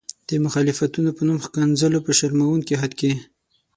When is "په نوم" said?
1.17-1.37